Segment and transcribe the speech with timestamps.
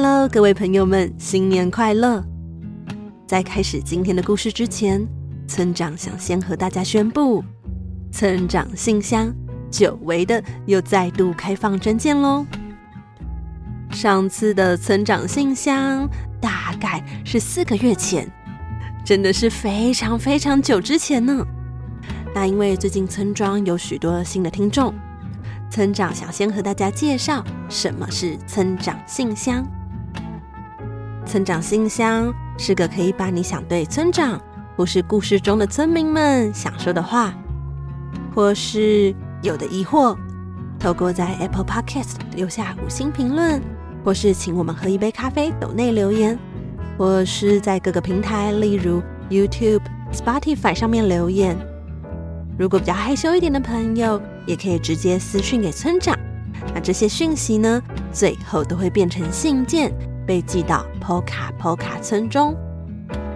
[0.00, 2.24] Hello，各位朋友们，新年快乐！
[3.26, 5.04] 在开始今天的故事之前，
[5.48, 7.42] 村长想先和大家宣布，
[8.12, 9.34] 村长信箱
[9.72, 12.46] 久违的又再度开放征件喽。
[13.90, 16.08] 上次的村长信箱
[16.40, 18.30] 大概是四个月前，
[19.04, 21.44] 真的是非常非常久之前呢。
[22.32, 24.94] 那因为最近村庄有许多新的听众，
[25.68, 29.66] 村长想先和大家介绍什么是村长信箱。
[31.28, 34.40] 村长信箱是个可以把你想对村长
[34.74, 37.34] 或是故事中的村民们想说的话，
[38.34, 40.16] 或是有的疑惑，
[40.80, 43.60] 透过在 Apple Podcast 留下五星评论，
[44.02, 46.38] 或是请我们喝一杯咖啡斗内留言，
[46.96, 51.54] 或是在各个平台，例如 YouTube、Spotify 上面留言。
[52.58, 56.18] 如果比较害羞一点的朋友，也可以直接私讯给村长。
[56.74, 57.82] 那这些讯息呢，
[58.12, 59.92] 最后都会变成信件。
[60.28, 62.54] 被寄到 Poca Poca 村中，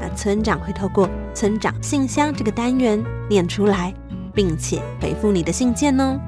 [0.00, 3.92] 那村长会透过村长信箱这个单元念出来，
[4.32, 6.18] 并且回复你的信件哦。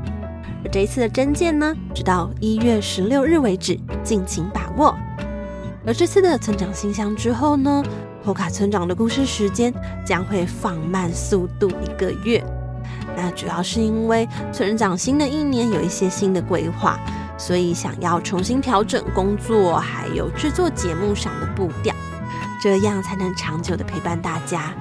[0.62, 4.94] 而这一次的真件呢，直到一月十六日为止，敬请把握。
[5.86, 7.82] 而这次的村长信箱之后呢
[8.22, 9.72] ，Poca 村长的故事时间
[10.04, 12.44] 将会放慢速度一个月。
[13.16, 17.00] 那主要是因为村长新的一年有一些新的规划。
[17.40, 21.94] 所以想要重新调整工作，还有制作节目上的步调，
[22.62, 24.74] 这样才能长久的陪伴大家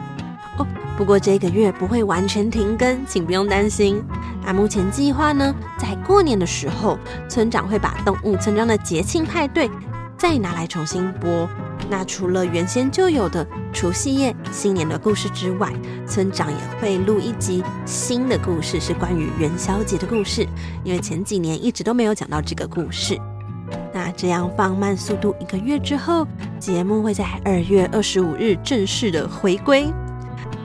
[0.57, 0.67] 哦。
[0.97, 4.03] 不过这个月不会完全停更，请不用担心。
[4.43, 6.99] 那目前计划呢，在过年的时候，
[7.29, 9.71] 村长会把动物村庄的节庆派对
[10.19, 11.49] 再拿来重新播。
[11.89, 15.73] 那除了原先就有的除夕夜新年的故事之外，
[16.05, 20.45] 村长也会录一集新的故事，是关于元宵节的故事。
[20.83, 23.17] 因为前几年一直都没有讲到这个故事。
[23.93, 26.27] 那这样放慢速度一个月之后，
[26.59, 29.91] 节目会在二月二十五日正式的回归。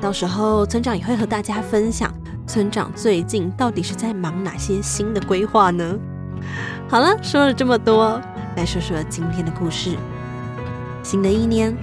[0.00, 2.12] 到时候村长也会和大家分享，
[2.46, 5.96] 村长最近到底是在忙哪些新的规划呢？
[6.88, 8.20] 好了，说了这么多，
[8.56, 9.96] 来说说今天的故事。
[11.02, 11.76] 新的一年，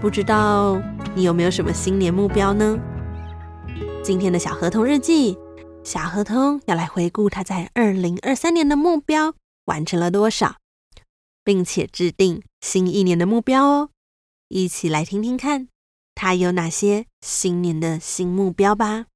[0.00, 0.78] 不知道
[1.14, 2.78] 你有没有什么新年目标呢？
[4.04, 5.38] 今天的小合同日记，
[5.82, 9.34] 小合同要来回顾他在二零二三年的目标
[9.64, 10.56] 完成了多少，
[11.42, 13.90] 并且制定新一年的目标哦。
[14.48, 15.68] 一起来听听看，
[16.14, 19.06] 他有哪些新年的新目标吧。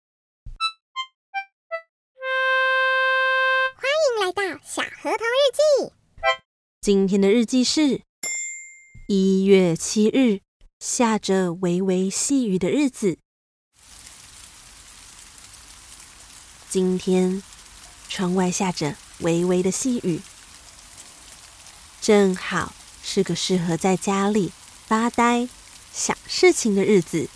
[3.76, 5.92] 欢迎来到小合同日记。
[6.82, 8.00] 今天的日记是。
[9.06, 10.40] 一月七日，
[10.80, 13.18] 下着微微细雨的日子。
[16.68, 17.40] 今天
[18.08, 20.20] 窗外下着微微的细雨，
[22.00, 24.50] 正好是个适合在家里
[24.84, 25.48] 发呆、
[25.92, 27.28] 想事情的日子。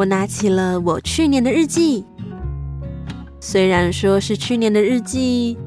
[0.00, 2.06] 我拿起了我去年的日记，
[3.38, 5.58] 虽然说是去年的日记，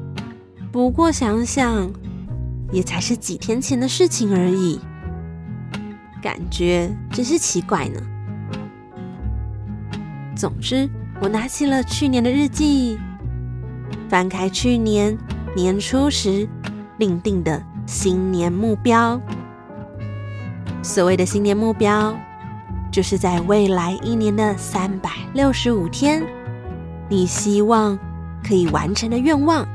[0.72, 1.88] 不过想想，
[2.72, 4.80] 也才是几天前的事情而已，
[6.20, 8.00] 感觉真是奇怪呢。
[10.34, 10.90] 总之，
[11.20, 12.98] 我拿起了去年的日记，
[14.08, 15.16] 翻开去年
[15.54, 16.48] 年初时
[16.98, 19.20] 另定的新年目标。
[20.82, 22.18] 所谓的新年目标，
[22.94, 26.22] 就是在未来一年的三百六十五天，
[27.08, 27.98] 你希望
[28.46, 29.66] 可以完成的愿望。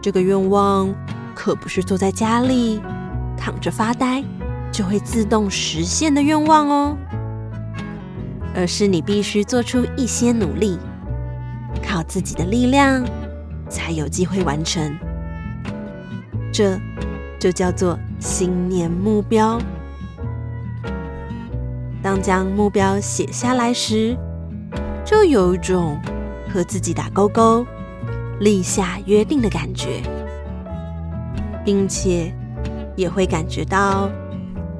[0.00, 0.88] 这个愿望
[1.34, 2.80] 可不是坐在家里
[3.36, 4.24] 躺着发呆
[4.72, 6.96] 就会自动实现的愿望哦，
[8.54, 10.78] 而是你必须做出一些努力，
[11.86, 13.04] 靠自己的力量
[13.68, 14.96] 才有机会完成。
[16.50, 16.80] 这
[17.38, 19.60] 就叫做新年目标。
[22.06, 24.16] 当将目标写下来时，
[25.04, 26.00] 就有一种
[26.48, 27.66] 和自己打勾勾、
[28.38, 30.00] 立下约定的感觉，
[31.64, 32.32] 并且
[32.94, 34.08] 也会感觉到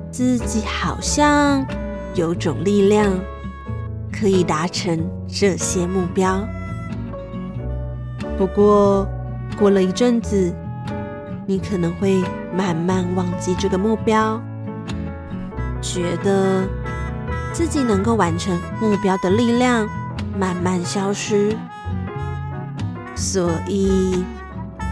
[0.08, 1.66] 自己好像
[2.14, 3.12] 有种力量
[4.12, 4.96] 可以达成
[5.26, 6.46] 这些目标。
[8.38, 9.04] 不过，
[9.58, 10.54] 过了一阵子，
[11.44, 12.22] 你可能会
[12.56, 14.40] 慢慢忘记这个目标，
[15.82, 16.62] 觉得
[17.56, 19.88] 自己能够完成目标的力量
[20.38, 21.56] 慢慢消失。
[23.14, 24.22] 所以，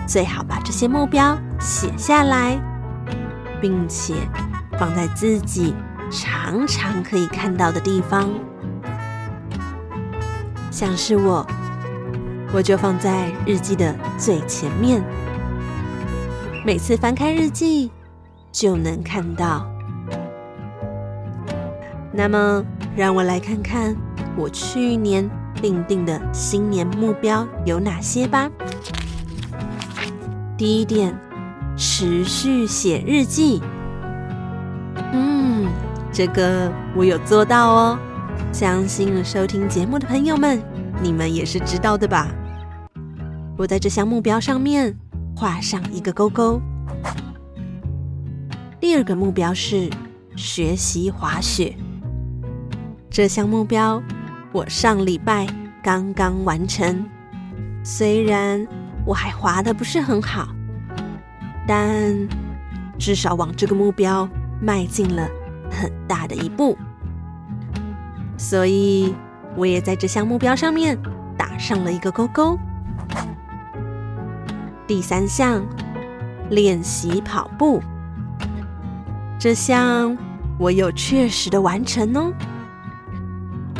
[0.06, 2.58] 最好把这些目标写下来，
[3.60, 4.14] 并且
[4.78, 5.74] 放在自己
[6.10, 8.30] 常常可以看到的地方。
[10.70, 11.46] 像是我，
[12.50, 15.04] 我就放在日记的最前面，
[16.64, 17.90] 每次翻开日记
[18.50, 19.70] 就能看到。
[22.14, 22.64] 那么，
[22.96, 23.94] 让我来看看
[24.36, 25.28] 我去年。
[25.62, 28.50] 订定的新年目标有哪些吧？
[30.58, 31.16] 第一点，
[31.74, 33.62] 持续写日记。
[35.12, 35.66] 嗯，
[36.12, 37.98] 这个我有做到哦。
[38.52, 40.60] 相信收听节目的朋友们，
[41.00, 42.28] 你们也是知道的吧？
[43.56, 44.94] 我在这项目标上面
[45.34, 46.60] 画上一个勾勾。
[48.80, 49.88] 第二个目标是
[50.36, 51.74] 学习滑雪。
[53.14, 54.02] 这项目标。
[54.50, 55.46] 我上礼拜
[55.80, 57.08] 刚刚完成，
[57.84, 58.66] 虽然
[59.06, 60.48] 我还滑得不是很好，
[61.64, 62.12] 但
[62.98, 64.28] 至少往这个目标
[64.60, 65.28] 迈进了
[65.70, 66.76] 很大的一步，
[68.36, 69.14] 所以
[69.54, 70.98] 我也在这项目标上面
[71.38, 72.58] 打上了一个勾勾。
[74.88, 75.64] 第三项，
[76.50, 77.80] 练习跑步，
[79.38, 80.18] 这项
[80.58, 82.32] 我有确实的完成哦。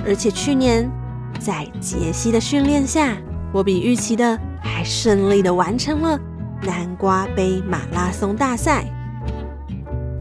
[0.06, 0.90] 而且去年
[1.38, 3.16] 在杰西的训练下，
[3.52, 6.18] 我比预期的还顺利的完成了
[6.62, 8.84] 南瓜杯马拉松大赛。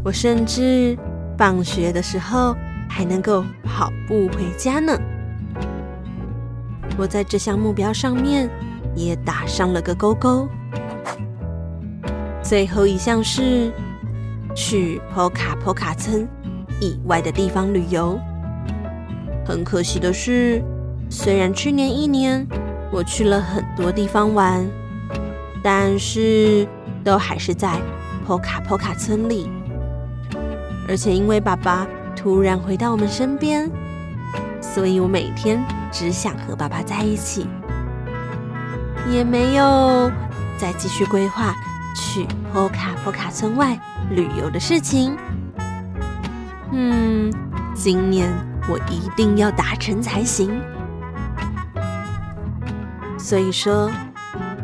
[0.03, 0.97] 我甚至
[1.38, 2.56] 放学的时候
[2.89, 4.97] 还能够跑步回家呢。
[6.97, 8.50] 我在这项目标上面
[8.95, 10.47] 也打上了个勾勾。
[12.41, 13.71] 最后一项是
[14.56, 16.27] 去波卡波卡村
[16.79, 18.19] 以外的地方旅游。
[19.45, 20.63] 很可惜的是，
[21.10, 22.48] 虽然去年一年
[22.92, 24.66] 我去了很多地方玩，
[25.62, 26.68] 但是
[27.04, 27.80] 都还是在
[28.25, 29.50] 波卡波卡村里。
[30.88, 33.69] 而且因为爸爸突然回到我们身边，
[34.62, 37.48] 所以我每天只想和爸爸在一起，
[39.12, 40.12] 也没有
[40.58, 41.53] 再继续规划
[41.96, 43.77] 去波卡波卡村外
[44.10, 45.17] 旅游的事情。
[46.72, 47.32] 嗯，
[47.74, 48.52] 今年。
[48.70, 50.62] 我一定要达成才行。
[53.17, 53.89] 所以说，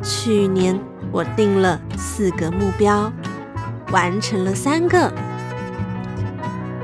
[0.01, 0.77] 去年
[1.11, 3.11] 我定了四个目标，
[3.91, 5.11] 完成了三个。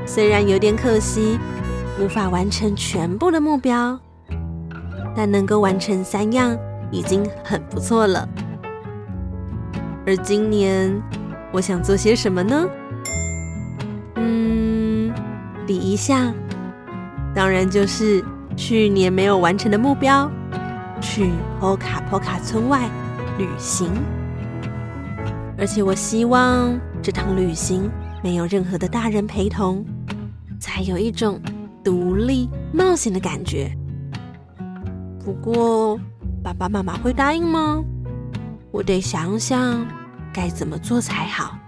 [0.06, 1.38] 虽然有点可惜，
[2.00, 3.98] 无法完成全部的目标，
[5.14, 6.56] 但能够完成三样
[6.90, 8.26] 已经很不错了。
[10.06, 11.02] 而今年，
[11.52, 12.66] 我想做些什么呢？
[14.14, 15.12] 嗯，
[15.66, 16.32] 第一项。
[17.36, 18.24] 当然就是
[18.56, 20.30] 去年没有完成的目标，
[21.02, 22.88] 去波卡波卡村外
[23.36, 23.92] 旅行。
[25.58, 27.90] 而且我希望这趟旅行
[28.24, 29.84] 没有任何的大人陪同，
[30.58, 31.38] 才有一种
[31.84, 33.70] 独立冒险的感觉。
[35.22, 36.00] 不过
[36.42, 37.84] 爸爸妈妈会答应吗？
[38.70, 39.86] 我得想想
[40.32, 41.58] 该怎么做才好。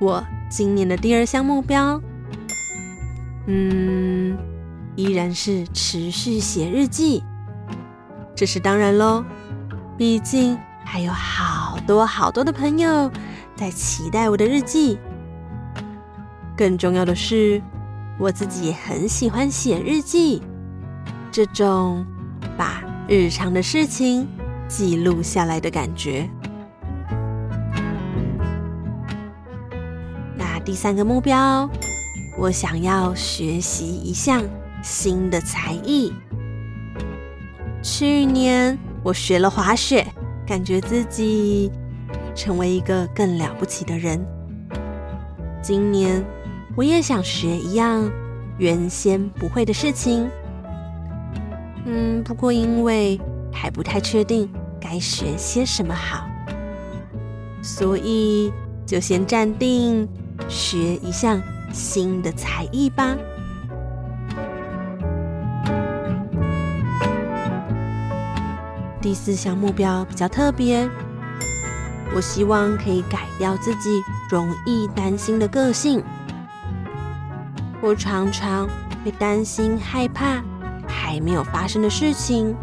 [0.00, 2.00] 我今年的第二项目标，
[3.46, 4.34] 嗯，
[4.96, 7.22] 依然是持续写日记。
[8.34, 9.22] 这是当然喽，
[9.98, 13.10] 毕竟还有好多好多的朋友
[13.54, 14.98] 在期待我的日记。
[16.56, 17.60] 更重要的是，
[18.18, 20.40] 我自己也很喜欢写日记，
[21.30, 22.06] 这种
[22.56, 24.26] 把日常的事情
[24.66, 26.26] 记录下来的感觉。
[30.64, 31.68] 第三个目标，
[32.36, 34.44] 我想要学习一项
[34.82, 36.12] 新的才艺。
[37.82, 40.06] 去年我学了滑雪，
[40.46, 41.70] 感觉自己
[42.34, 44.24] 成为一个更了不起的人。
[45.62, 46.22] 今年
[46.76, 48.10] 我也想学一样
[48.58, 50.28] 原先不会的事情，
[51.86, 53.18] 嗯，不过因为
[53.50, 54.48] 还不太确定
[54.78, 56.28] 该学些什么好，
[57.62, 58.52] 所以
[58.86, 60.06] 就先暂定
[60.50, 61.40] 学一项
[61.72, 63.16] 新的才艺吧。
[69.00, 70.86] 第四项目标比较特别，
[72.14, 76.02] 我希望可以改掉自己容易担心的个性。
[77.80, 78.68] 我常常
[79.02, 80.42] 会担心、害怕
[80.86, 82.54] 还没有发生的事情。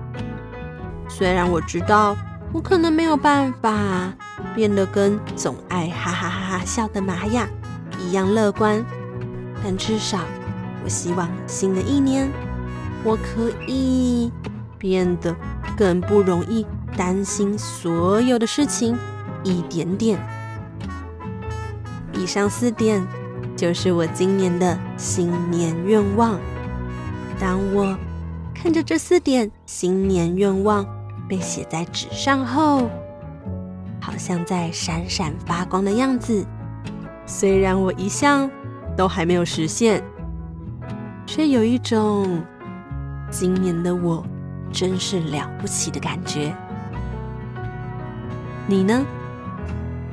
[1.09, 2.15] 虽然我知道
[2.53, 4.13] 我可能没有办法
[4.53, 7.47] 变得跟总爱哈哈哈哈笑的玛雅
[7.99, 8.83] 一样乐观，
[9.63, 10.19] 但至少
[10.83, 12.29] 我希望新的一年
[13.03, 14.31] 我可以
[14.77, 15.35] 变得。
[15.77, 16.65] 更不容易
[16.97, 18.97] 担心所有的事情，
[19.43, 20.19] 一点点。
[22.13, 23.05] 以上四点
[23.55, 26.39] 就是我今年的新年愿望。
[27.39, 27.95] 当我
[28.55, 30.83] 看着这四点新年愿望
[31.29, 32.89] 被写在纸上后，
[34.01, 36.43] 好像在闪闪发光的样子。
[37.27, 38.49] 虽然我一向
[38.97, 40.03] 都还没有实现，
[41.27, 42.43] 却有一种
[43.29, 44.25] 今年的我。
[44.69, 46.53] 真是了不起的感觉。
[48.67, 49.05] 你呢？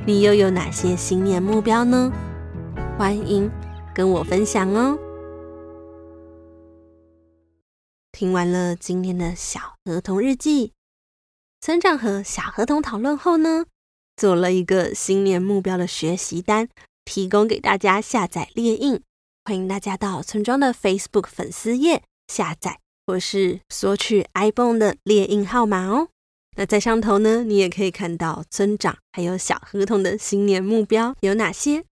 [0.06, 2.10] 你又有哪些新年目标呢？
[2.96, 3.50] 欢迎
[3.92, 4.96] 跟我分享哦。
[8.12, 10.72] 听完了今天的小河童日记，
[11.60, 13.66] 村长和小河童讨论后呢，
[14.16, 16.68] 做了一个新年目标的学习单，
[17.04, 19.00] 提供给大家下载列印。
[19.44, 22.80] 欢迎大家到村庄的 Facebook 粉丝页下载。
[23.06, 26.08] 或是索取 ibon 的列印号码哦。
[26.56, 31.84] 那在上头呢，你也可以看到村长还有小合同的新年目标有哪些。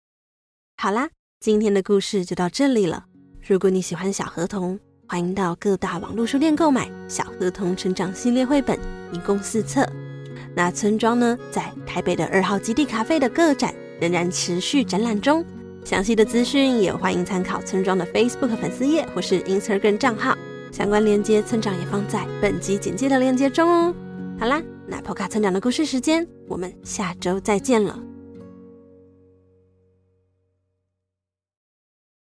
[0.77, 3.07] 好啦，今天的故事就到这里了。
[3.45, 8.79] 如果你喜欢小合同，欢迎到各大网络书店购买《小合同成长系列绘本》，
[9.13, 9.85] 一共四册。
[10.55, 15.45] 那村庄呢，在台北的二号基地咖啡的各展仍然持续展览中。
[15.85, 20.37] 详细的资讯也欢迎参考村庄的 Facebook 粉丝页或是 Instagram 账号。
[20.73, 23.95] 相关链接，村长也放在本集简介的链接中哦。
[24.39, 28.10] 好啦，那波卡村长的故事时间，我们下周再见了。